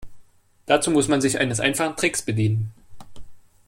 [0.65, 2.71] Dazu muss man sich eines einfachen Tricks bedienen.